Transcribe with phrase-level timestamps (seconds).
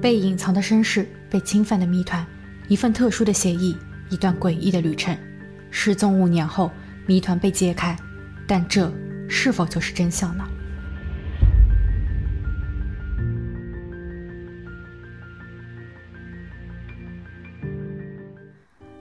[0.00, 2.26] 被隐藏的身世，被侵犯的谜团，
[2.68, 3.76] 一份特殊的协议，
[4.10, 5.16] 一段诡异的旅程。
[5.70, 6.70] 失踪五年后，
[7.06, 7.96] 谜团被揭开，
[8.46, 8.92] 但这
[9.28, 10.44] 是否就是真相呢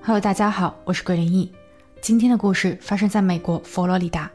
[0.01, 1.51] ？Hello，大家好，我是桂林毅。
[2.01, 4.29] 今天的故事发生在美国佛罗里达。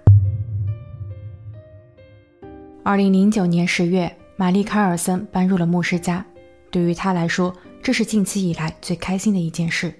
[2.83, 6.25] 二零零九年十月，玛丽·卡尔森搬入了牧师家。
[6.71, 9.92] 对于他来说，这是近期以来最开心的一件事。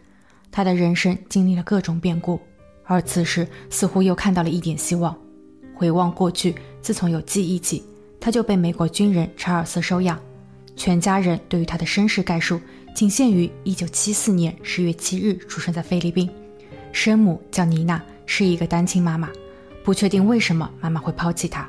[0.51, 2.41] 他的人生经历了各种变故，
[2.85, 5.17] 而此时似乎又看到了一点希望。
[5.75, 7.85] 回望过去，自从有记忆起，
[8.19, 10.19] 他就被美国军人查尔斯收养。
[10.75, 12.61] 全家人对于他的身世概述
[12.95, 16.29] 仅限于1974年10月7日出生在菲律宾，
[16.93, 19.29] 生母叫妮娜，是一个单亲妈妈，
[19.85, 21.69] 不确定为什么妈妈会抛弃他。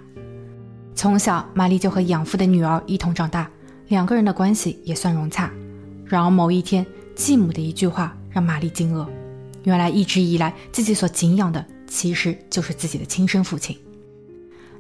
[0.95, 3.50] 从小，玛丽就和养父的女儿一同长大。
[3.90, 5.50] 两个人的关系也算融洽，
[6.06, 6.86] 然而某一天，
[7.16, 9.08] 继母的一句话让玛丽惊愕：
[9.64, 13.76] 原来一直以来自己所敬仰的，其实就是自己的亲生父亲。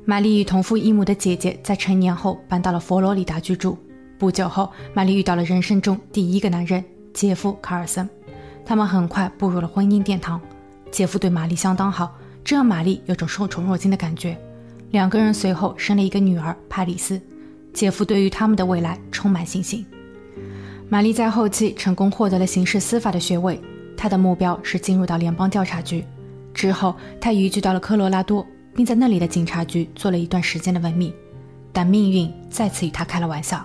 [0.05, 3.75] 玛丽与同父异母的姐姐在成年后搬到了佛罗里达居住。
[4.19, 8.07] 不久后，玛丽遇到了人生中第一个男人——姐夫卡尔森。
[8.63, 10.39] 他们很快步入了婚姻殿堂。
[10.91, 14.37] 姐夫对玛丽相当好，这让玛丽有种受宠若惊的感觉。
[14.91, 17.19] 两个人随后生了一个女儿帕里斯。
[17.73, 19.85] 姐夫对于他们的未来充满信心。
[20.89, 23.59] 玛丽在后期成功获得了刑事司法的学位，
[23.95, 26.03] 她的目标是进入到联邦调查局。
[26.53, 31.13] 之后，她移居到了科罗拉多，并在那里的警察局做了一段时间的文秘。
[31.71, 33.63] 但命运再次与她开了玩笑，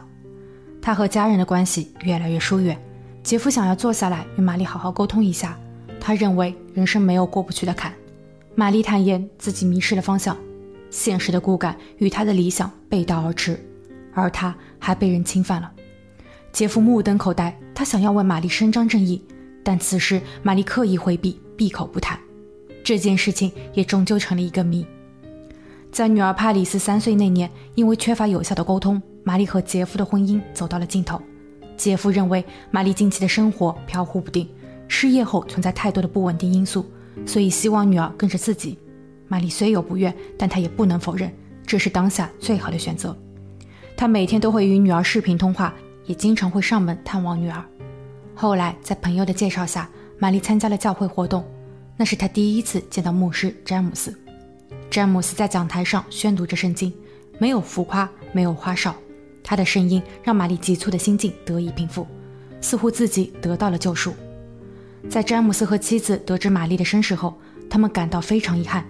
[0.82, 2.78] 她和家人的关系越来越疏远。
[3.22, 5.58] 杰夫想要坐下来与玛丽好好沟通一下，
[5.98, 7.90] 他认为人生没有过不去的坎。
[8.54, 10.36] 玛丽坦言自己迷失了方向，
[10.90, 13.58] 现实的骨感与她的理想背道而驰。
[14.14, 15.70] 而他还被人侵犯了，
[16.52, 19.22] 杰夫目瞪口呆，他想要为玛丽伸张正义，
[19.62, 22.18] 但此时玛丽刻意回避，闭口不谈。
[22.82, 24.86] 这件事情也终究成了一个谜。
[25.90, 31.20] 在女儿帕里斯三岁那年，因为缺乏有效的沟通，玛丽和杰夫的婚姻走到了尽头。
[31.76, 34.48] 杰夫认为玛丽近期的生活飘忽不定，
[34.86, 36.84] 失业后存在太多的不稳定因素，
[37.26, 38.78] 所以希望女儿跟着自己。
[39.26, 41.32] 玛丽虽有不愿，但她也不能否认
[41.66, 43.16] 这是当下最好的选择。
[43.96, 45.74] 他每天都会与女儿视频通话，
[46.04, 47.64] 也经常会上门探望女儿。
[48.34, 49.88] 后来，在朋友的介绍下，
[50.18, 51.44] 玛丽参加了教会活动，
[51.96, 54.18] 那是她第一次见到牧师詹姆斯。
[54.90, 56.92] 詹姆斯在讲台上宣读着圣经，
[57.38, 58.94] 没有浮夸，没有花哨，
[59.42, 62.06] 他的声音让玛丽急促的心境得以平复，
[62.60, 64.12] 似乎自己得到了救赎。
[65.08, 67.38] 在詹姆斯和妻子得知玛丽的身世后，
[67.70, 68.84] 他们感到非常遗憾，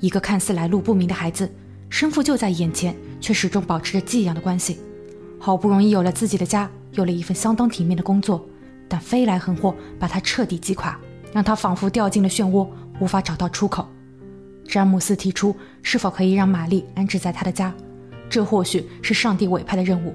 [0.00, 1.50] 一个看似来路不明的孩子。
[1.88, 4.78] 生父就在眼前，却始终保持着寄养的关系。
[5.38, 8.46] 好不容易有了自己的家，有了一份相当体面的工作，
[8.88, 10.98] 但飞来横祸把他彻底击垮，
[11.32, 12.66] 让他仿佛掉进了漩涡，
[13.00, 13.86] 无法找到出口。
[14.66, 17.74] 詹姆斯提出，是否可以让玛丽安置在他的家？
[18.30, 20.14] 这或许是上帝委派的任务。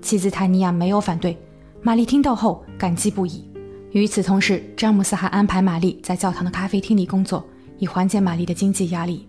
[0.00, 1.38] 妻子泰尼亚没有反对。
[1.82, 3.44] 玛丽听到后感激不已。
[3.92, 7.46] 与此同时，詹姆斯还安排玛丽在教堂的咖啡厅里工作，
[7.78, 9.28] 以缓解玛丽的经济压力。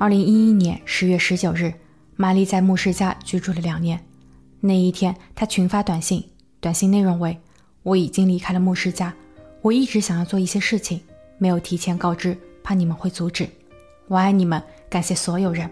[0.00, 1.74] 二零一一年十月十九日，
[2.14, 3.98] 玛丽在牧师家居住了两年。
[4.60, 6.24] 那一天，她群发短信，
[6.60, 7.36] 短信内容为
[7.82, 9.12] ：“我已经离开了牧师家，
[9.60, 11.00] 我一直想要做一些事情，
[11.36, 13.48] 没有提前告知，怕你们会阻止。
[14.06, 15.68] 我爱你们，感谢所有人。”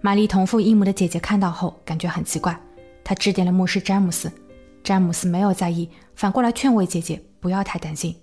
[0.00, 2.58] 玛丽同父异母的姐姐看到后，感觉很奇怪，
[3.04, 4.32] 她致电了牧师詹姆斯，
[4.82, 8.16] 詹姆斯没有在意，反过来劝慰姐姐不要太担心。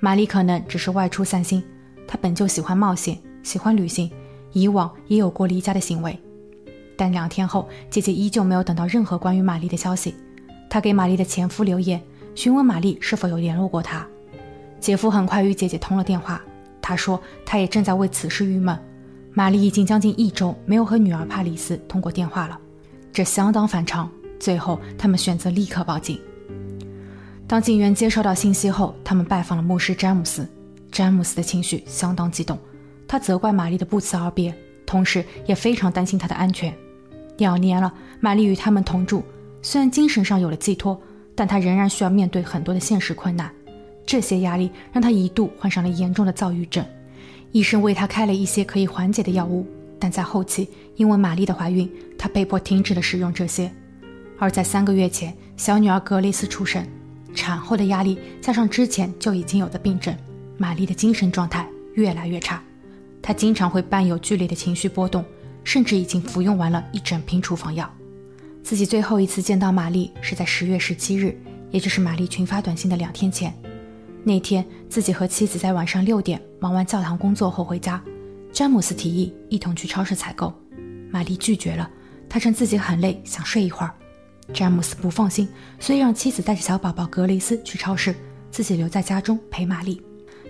[0.00, 1.62] 玛丽可能只是外出散心，
[2.08, 4.10] 她本就喜欢冒险，喜欢旅行。
[4.56, 6.18] 以往也有过离家的行为，
[6.96, 10.14] 但两天后，姐姐依旧没有等到任何关于玛丽的消息。
[10.70, 12.00] 她给玛丽的前夫留言，
[12.34, 14.06] 询问玛丽是否有联络过他。
[14.80, 16.40] 姐夫很快与姐姐通了电话，
[16.80, 18.74] 他说他也正在为此事郁闷。
[19.34, 22.58] 玛丽已经将近一周没有和女儿帕里斯通过电话了，
[23.12, 24.10] 这相当反常。
[24.40, 26.18] 最后，他们选择立刻报警。
[27.46, 30.48] 当警员接收到信息后，他们拜访了牧师詹姆斯。
[30.90, 32.58] 詹姆斯的情绪相当激动。
[33.08, 34.54] 他责怪玛丽的不辞而别，
[34.84, 36.74] 同时也非常担心她的安全。
[37.38, 39.22] 两年了，玛丽与他们同住，
[39.62, 41.00] 虽然精神上有了寄托，
[41.34, 43.50] 但她仍然需要面对很多的现实困难。
[44.06, 46.84] 这些压力让她一度患上了严重的躁郁症，
[47.52, 49.66] 医生为她开了一些可以缓解的药物，
[49.98, 53.70] 但在后期因为玛丽的怀孕，她被迫停止了使用这些。
[54.38, 56.86] 而在三个月前，小女儿格蕾丝出生，
[57.34, 60.16] 产后的压力加上之前就已经有的病症，
[60.56, 62.62] 玛丽的精神状态越来越差，
[63.26, 65.24] 他经常会伴有剧烈的情绪波动。
[65.66, 67.92] 甚至已经服用完了一整瓶处方药。
[68.62, 71.36] 自己最后一次见到玛丽是在十月十七日，
[71.72, 73.52] 也就是玛丽群发短信的两天前。
[74.22, 78.00] 那天，自己和妻子在晚上六点忙完教堂工作后回家。
[78.52, 80.54] 詹姆斯提议一同去超市采购，
[81.10, 81.90] 玛丽拒绝了。
[82.28, 83.92] 他称自己很累，想睡一会儿。
[84.54, 85.48] 詹姆斯不放心，
[85.80, 88.14] 所以让妻子带着小宝宝格雷斯去超市，
[88.52, 90.00] 自己留在家中陪玛丽。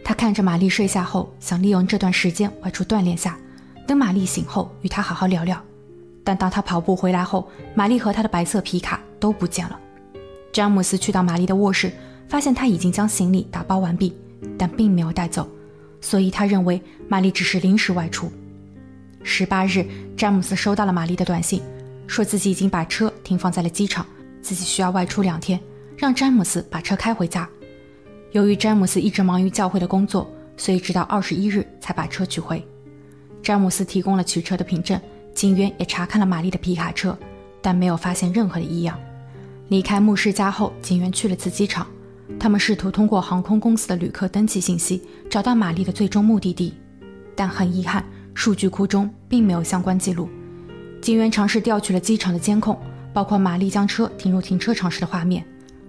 [0.06, 3.36] 他看着玛丽睡下后，想利用这段时间外出锻炼下。
[3.88, 5.60] 等玛丽醒后，与她好好聊聊。
[6.22, 9.76] 但当他跑步回来后，玛丽和他的白色皮卡都不见了。
[10.52, 11.90] 詹姆斯去到玛丽的卧室，
[12.28, 14.16] 发现她已经将行李打包完毕，
[14.56, 15.48] 但并没有带走，
[16.00, 18.30] 所以他认为玛丽只是临时外出。
[19.24, 19.84] 十八日，
[20.16, 21.60] 詹姆斯收到了玛丽的短信，
[22.06, 24.06] 说自己已经把车停放在了机场，
[24.40, 25.58] 自己需要外出两天，
[25.96, 27.48] 让詹姆斯把车开回家。
[28.36, 32.62] 由于詹姆斯一直忙于教会的工作，所以直到二十一日才把车取回。
[33.42, 35.00] 詹姆斯提供了取车的凭证，
[35.34, 37.18] 警员也查看了玛丽的皮卡车，
[37.62, 39.00] 但没有发现任何的异样。
[39.68, 41.86] 离开牧师家后，警员去了次机场，
[42.38, 45.00] 他们试图通过航空公司的旅客登记信息
[45.30, 46.74] 找到玛丽的最终目的地，
[47.34, 48.04] 但很遗憾，
[48.34, 50.28] 数据库中并没有相关记录。
[51.00, 52.78] 警员尝试调取了机场的监控，
[53.14, 55.42] 包括玛丽将车停入停车场时的画面，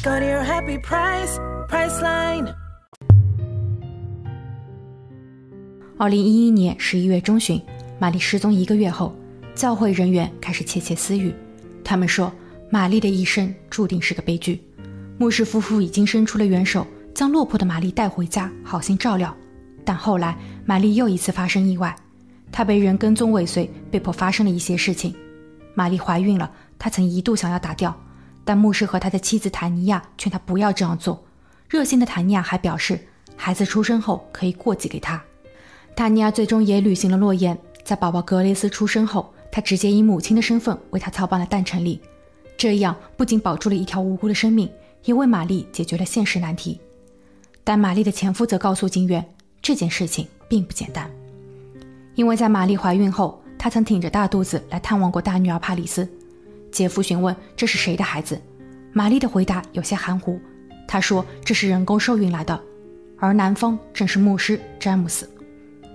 [0.00, 2.54] Go to your happy price, Priceline.
[5.98, 7.60] 二零一一年十一月中旬，
[7.98, 9.12] 玛丽失踪一个月后，
[9.56, 11.34] 教会人员开始窃窃私语。
[11.82, 12.32] 他们说，
[12.70, 14.62] 玛丽的一生注定是个悲剧。
[15.18, 19.36] 牧师夫妇已经伸出了援手，将落魄的玛丽带回家，好心照料。
[19.84, 21.92] 但后来，玛丽又一次发生意外，
[22.52, 25.12] 她被人跟踪尾随，被迫发生了一些事情。
[25.74, 26.48] 玛丽怀孕了，
[26.78, 27.92] 她曾一度想要打掉，
[28.48, 31.22] 但牧师和他的妻子坦尼亚劝他不要这样做。
[31.68, 32.98] 热心的坦尼亚还表示，
[33.36, 35.22] 孩子出生后可以过继给他。
[35.94, 42.00] 塔尼亚最终也履行了诺言，在宝宝格雷斯出生后，他直接以母亲的身份为他操办了诞辰礼，
[42.56, 44.66] 这样不仅保住了一条无辜的生命，
[45.04, 46.80] 也为玛丽解决了现实难题。
[47.62, 49.22] 但玛丽的前夫则告诉警员，
[49.60, 51.10] 这件事情并不简单，
[52.14, 56.10] 因为在玛丽怀孕后，他曾挺着大肚子来探望过大女儿帕里斯。
[56.70, 58.40] 姐夫询问这是谁的孩子，
[58.92, 60.40] 玛丽的回答有些含糊，
[60.86, 62.60] 她说这是人工受孕来的，
[63.18, 65.28] 而男方正是牧师詹姆斯。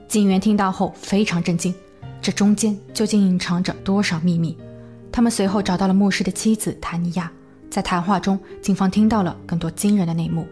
[0.07, 1.73] 警员听到后非常震惊，
[2.21, 4.57] 这中间究竟隐藏着多少秘密？
[5.11, 7.31] 他们随后找到了牧师的妻子塔尼亚，
[7.69, 10.47] 在谈话中，警方听到了更多惊人的内幕。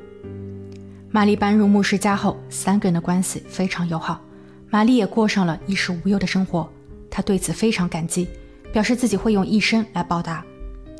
[1.09, 4.21] 玛丽搬入牧师家后，三个人的关系非常友好，
[4.69, 6.67] 玛丽也过上了衣食无忧的生活。
[7.09, 8.27] 她对此非常感激，
[8.71, 10.43] 表示自己会用一生来报答。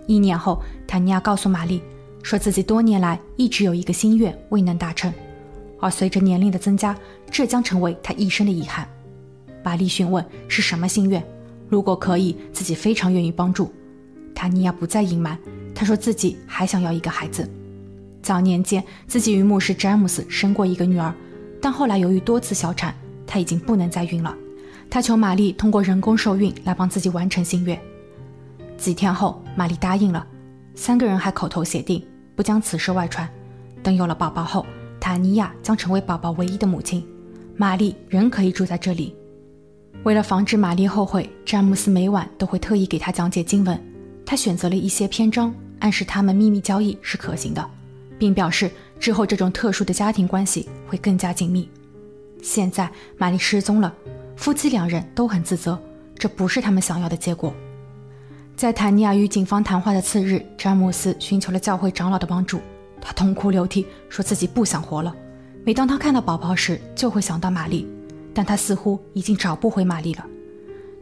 [0.08, 1.82] 一年后，塔尼亚告诉玛丽，
[2.24, 5.14] 说自己多年来一直有一个心愿未能达成。
[5.80, 6.96] 而随着年龄的增加，
[7.30, 8.88] 这将成为他一生的遗憾。
[9.64, 11.24] 玛丽询问是什么心愿，
[11.70, 13.72] 如果可以，自己非常愿意帮助。
[14.36, 15.38] 塔尼亚不再隐瞒，
[15.74, 17.50] 他说自己还想要一个孩子。
[18.22, 21.14] 早年间，自己与牧师詹姆斯生过一个女儿，
[21.62, 22.94] 但后来由于多次小产，
[23.26, 24.36] 她已经不能再孕了。
[24.92, 27.80] 他求玛丽通过人工受孕来帮自己完成心愿。
[28.78, 30.28] 几天后，玛丽答应了，
[30.76, 32.06] 三个人还口头协定
[32.36, 33.28] 不将此事外传。
[33.82, 34.66] 等有了宝宝后，
[35.00, 37.08] 塔尼亚将成为宝宝唯一的母亲，
[37.56, 39.16] 玛丽仍可以住在这里。
[40.04, 43.82] 为了防止玛丽后悔，詹姆斯每晚都会特意给她讲解经文。
[44.26, 47.66] 他选择了一些篇章，暗示他们秘密交易是可行的，
[48.20, 48.70] 并表示
[49.00, 51.70] 之后这种特殊的家庭关系会更加紧密。
[52.42, 53.94] 现在玛丽失踪了，
[54.42, 55.80] 夫妻两人都很自责，
[56.18, 57.54] 这不是他们想要的结果。
[58.56, 62.60] 在塔尼亚与警方谈话的次日，詹姆斯寻求了教会长老的帮助。
[63.00, 65.16] 他痛哭流涕，说自己不想活了。
[65.64, 67.88] 每当他看到宝宝时，就会想到玛丽，
[68.34, 70.26] 但他似乎已经找不回玛丽了。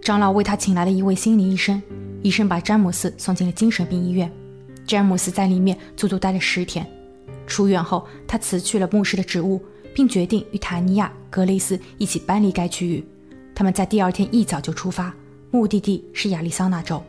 [0.01, 1.81] 长老为他请来了一位心理医生，
[2.22, 4.29] 医生把詹姆斯送进了精神病医院。
[4.86, 6.86] 詹姆斯在里面足足待了十天。
[7.48, 9.63] 出院后，他辞去了牧师的职务，
[9.96, 13.01] 并决定与塔尼亚·格雷斯一起搬离该区域。
[13.60, 15.13] 他们在第二天一早就出发，
[15.51, 17.04] 目的地是亚利桑那州。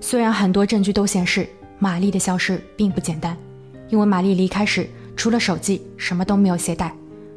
[0.00, 1.48] 虽然很多证据都显示
[1.80, 3.36] 玛丽的消失并不简单，
[3.88, 6.94] 因为玛丽离开时除了手机什么都没有携带，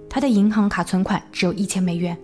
[0.08, 2.16] 她的银行卡存款只有一千美元。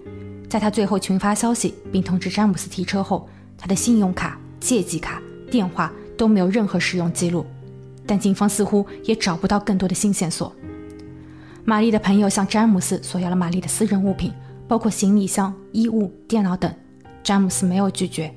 [0.48, 3.28] 在她最后群发消息并通知詹姆斯提车后，
[3.58, 7.44] 她的信用卡、借记卡、电话都没有任何使用记录。
[8.06, 10.54] 但警方似乎也找不到更多的新线索。
[11.66, 14.32] 玛丽的朋友向詹姆斯索要了玛丽的私人物品，
[14.74, 16.74] 包括行李箱、衣物、电脑等。
[17.24, 18.34] 詹姆斯没有拒绝。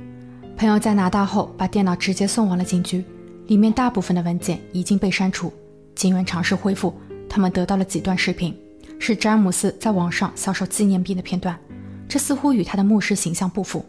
[0.55, 3.02] 朋友在拿到后，把电脑直接送往了警局，
[3.47, 5.50] 里面大部分的文件已经被删除。
[5.95, 6.95] 警员尝试恢复，
[7.26, 8.55] 他们得到了几段视频，
[8.99, 11.59] 是詹姆斯在网上销售纪念币的片段，
[12.07, 13.83] 这似乎与他的牧师形象不符。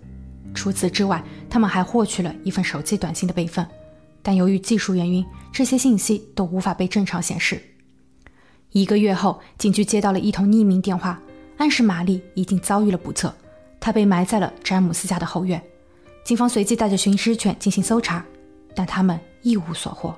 [0.54, 3.68] 除此之外，他们还获取了一份手机短信的备份。
[4.24, 7.62] 但由于技术原因，这些信息都无法被正常显示。
[8.72, 11.22] 一个月后，警局接到了一通匿名电话，
[11.58, 13.34] 暗示玛丽已经遭遇了不测，
[13.80, 15.62] 她被埋在了詹姆斯家的后院。
[16.24, 18.24] 警方随即带着寻尸犬进行搜查，
[18.76, 20.16] 但他们一无所获。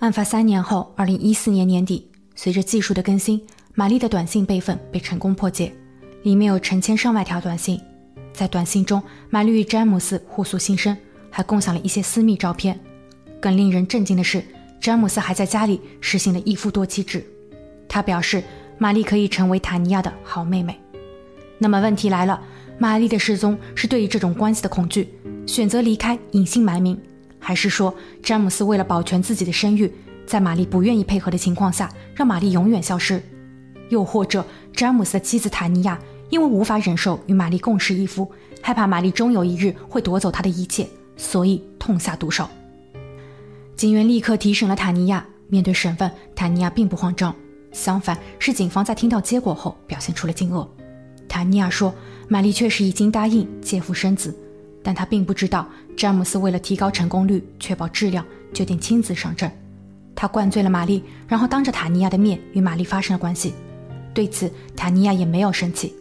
[0.00, 3.40] 案发三年后，二零一四年年底，随着技术的更新，
[3.74, 5.72] 玛丽的短信备份被成功破解，
[6.22, 7.80] 里面有成千上万条短信。
[8.32, 10.96] 在短信中，玛丽与詹姆斯互诉心声，
[11.30, 12.78] 还共享了一些私密照片。
[13.40, 14.42] 更令人震惊的是，
[14.80, 17.24] 詹姆斯还在家里实行了一夫多妻制。
[17.92, 18.40] 他表示，
[18.78, 20.78] 玛丽可以成为塔尼亚的好妹妹。
[21.58, 22.40] 那么问题来了，
[22.78, 25.08] 玛丽的失踪是对于这种关系的恐惧，
[25.44, 26.96] 选择离开隐姓埋名，
[27.40, 27.92] 还是说
[28.22, 29.92] 詹姆斯为了保全自己的声誉，
[30.24, 33.20] 在玛丽不愿意配合的情况下，让玛丽永远消失？
[33.88, 35.98] 又或者詹姆斯的妻子塔尼亚？
[36.30, 38.30] 因为无法忍受与玛丽共侍一夫，
[38.62, 42.48] 害怕玛丽终有一日会夺走他的一切，所以痛下毒手。
[43.74, 45.26] 警员立刻提审了塔尼亚。
[45.48, 47.34] 面对审问，塔尼亚并不慌张，
[47.72, 50.66] 相反是警方在听到结果后表现出了惊愕。
[51.28, 51.94] 塔尼亚说
[52.28, 54.36] ：“玛丽确实已经答应借腹生子，
[54.82, 59.50] 但她并不知道詹姆斯为了提高成功率、确保质量，决定亲自上阵。
[60.14, 63.54] 他灌醉了玛丽，然后当着塔尼亚的面与玛丽发生了关系。
[64.12, 65.94] 对此，塔尼亚也没有生气。”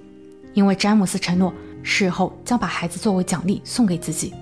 [0.56, 4.34] 因为詹姆斯承诺事后将把孩子作为奖励送给自己，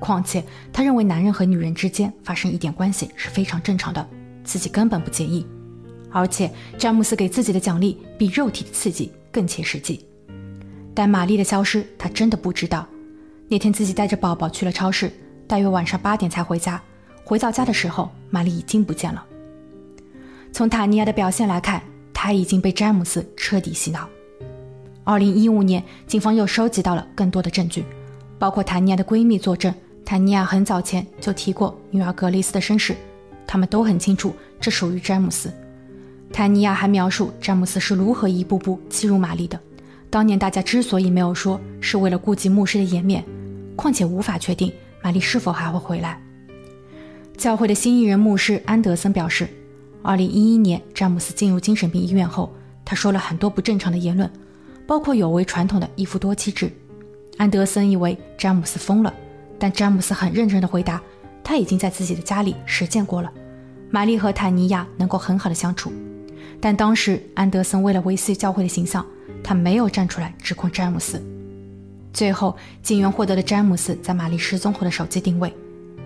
[0.00, 4.06] 况且他认为男人和女人之间发生一点关系是非常正常的，
[4.42, 5.46] 自己根本不介意。
[6.14, 10.06] 而且詹姆斯给自己的奖励比肉体的刺激更切实际。
[10.94, 12.86] 但玛丽的消失，他真的不知道。
[13.48, 15.10] 那天自己带着宝宝去了超市，
[15.48, 16.80] 大约晚上八点才回家。
[17.24, 19.26] 回到家的时候，玛丽已经不见了。
[20.52, 24.08] 从塔尼亚的表现来看，他已经被詹姆斯彻底洗脑。
[25.02, 27.84] 二零一五年，警方又收集到了更多的证据，
[28.38, 32.94] 包括塔尼亚的闺蜜作证，塔尼亚很早前就提过女儿格丽斯的身世，
[33.48, 35.52] 他们都很清楚这属于詹姆斯。
[36.36, 39.56] 坦尼亚还描述詹姆斯是如何一步步欺辱玛丽的。
[40.10, 43.24] 当年大家之所以没有说，是为了顾及牧师的颜面，
[43.76, 46.20] 况且无法确定玛丽是否还会回来。
[47.36, 49.48] 教会的新艺人牧师安德森表示，
[50.02, 52.52] 二零一一年詹姆斯进入精神病医院后，
[52.84, 54.28] 他说了很多不正常的言论。
[54.88, 56.68] 包括有违传统的一夫多妻制。
[57.36, 59.14] 安德森以为詹姆斯疯了，
[59.56, 61.00] 但詹姆斯很认真地回答，
[61.44, 63.32] 他已经在自己的家里实践过了。
[63.88, 65.92] 玛丽和坦尼亚能够很好的相处，
[66.64, 69.04] 但当时安德森为了维系教会的形象，
[69.42, 71.22] 他没有站出来指控詹姆斯。
[72.10, 75.54] 最后，警员获得了詹姆斯在玛丽失踪后的手机定位。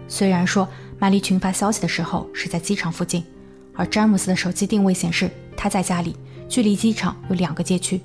[0.09, 3.25] 虽然说玛丽群发消息的时候是在机场附近，
[3.73, 6.17] 而詹姆斯的手机定位显示他在家里，
[6.49, 8.01] 距离机场有两个街区。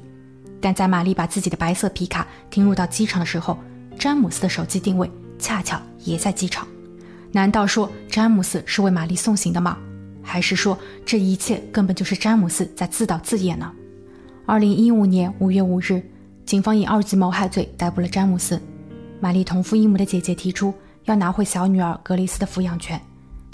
[0.61, 3.57] 但在玛丽把自己的白色皮卡停入到机场的时候，
[3.97, 6.67] 詹姆斯的手机定位恰巧也在机场。
[7.31, 9.75] 难道说詹姆斯是为玛丽送行的吗？
[10.23, 13.71] 还是说这一切根本就是詹姆斯在自导自演呢？
[14.45, 16.01] 二零一五年五月五日，
[16.45, 18.59] 警方以二级谋害罪逮捕了詹姆斯。
[19.19, 20.73] 玛丽同父异母的姐姐提出
[21.05, 22.99] 要拿回小女儿格雷斯的抚养权，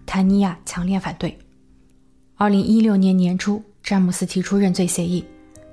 [0.05, 1.37] 坦尼亚强烈反对。
[2.35, 5.25] 二零一六年年初，詹姆斯提出认罪协议。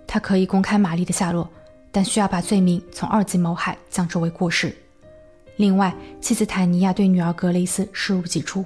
[0.07, 1.49] 他可以公开玛丽的下落，
[1.91, 4.75] 但需要把罪名从二级谋害降至为过失。
[5.57, 8.65] 另外，妻子坦尼亚对女儿格雷斯视如己出，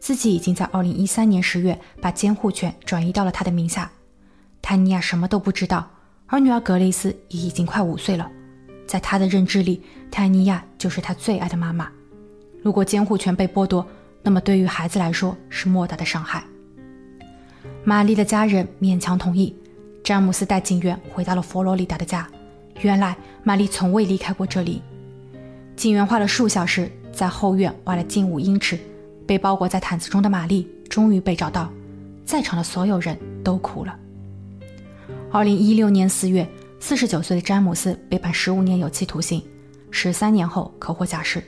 [0.00, 3.88] 自己已经在2013年十月把监护权转移到了他的名下。
[4.60, 5.88] 坦尼亚什么都不知道，
[6.26, 8.28] 而女儿格雷斯也已经快五岁了，
[8.86, 11.88] 在他的认知里，坦尼亚就是他最爱的妈妈。
[12.62, 13.86] 如果监护权被剥夺，
[14.22, 16.42] 那么对于孩子来说是莫大的伤害。
[17.84, 19.54] 玛丽的家人勉强同意。
[20.02, 22.26] 詹姆斯带警员回到了佛罗里达的家，
[22.80, 24.82] 原来玛丽从未离开过这里。
[25.76, 28.78] 警员花了数小时，在后院挖了近五英尺，
[29.30, 31.70] 被包裹在毯子中的玛丽终于被找到。
[32.24, 33.96] 在场的所有人都哭了。
[35.30, 36.44] 二零一六年四月，
[36.80, 39.40] 四十九岁的詹姆斯被判十五年有期徒刑，
[39.92, 41.40] 十三年后可获假释。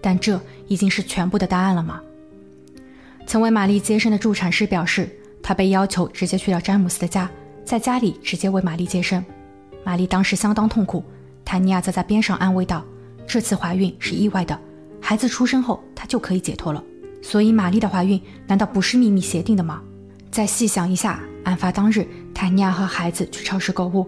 [0.00, 2.00] 但这已经是全部的答案了吗？
[3.26, 5.08] 曾为玛丽接生的助产师表示，
[5.42, 7.28] 他被要求直接去到詹姆斯的家，
[7.64, 9.24] 在家里直接为玛丽接生。
[9.82, 11.02] 玛丽当时相当痛苦，
[11.44, 12.84] 坦尼亚则在边上安慰道
[13.26, 14.56] ：“这次怀孕是意外的，
[15.00, 16.80] 孩子出生后她就可以解脱了。
[17.24, 19.80] 所以玛丽的怀孕难道不是秘密协定的吗？”
[20.30, 24.06] 再细想一下，案发当日，坦尼亚和孩子去超市购物，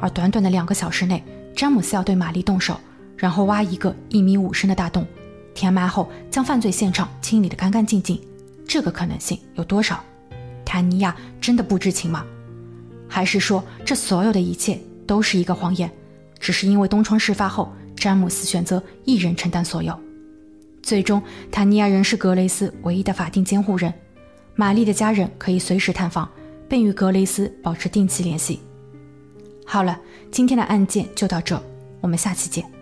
[0.00, 1.22] 而短短的两个小时内，
[1.54, 2.80] 詹姆斯要对玛丽动手，
[3.18, 5.06] 然后挖一个一米五深的大洞。
[5.52, 8.18] 填埋后，将犯罪现场清理得干干净净，
[8.66, 10.02] 这个可能性有多少？
[10.64, 12.24] 坦尼亚真的不知情吗？
[13.06, 15.90] 还是说这所有的一切都是一个谎言？
[16.40, 19.98] 只是因为东窗事发后，詹姆斯选择一人承担所有。
[20.84, 23.92] 最终，坦尼亚仍是格雷斯唯一的法定监护人，
[24.54, 26.28] 玛丽的家人可以随时探访，
[26.68, 28.60] 并与格雷斯保持定期联系。
[29.64, 29.98] 好了，
[30.30, 31.60] 今天的案件就到这，
[32.02, 32.73] 我们下期见。